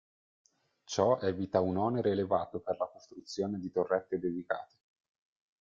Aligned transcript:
Ciò 0.83 1.19
evita 1.19 1.59
un 1.61 1.77
onere 1.77 2.09
elevato 2.09 2.57
per 2.59 2.75
la 2.79 2.87
costruzione 2.91 3.59
di 3.59 3.69
torrette 3.69 4.17
dedicate. 4.17 4.77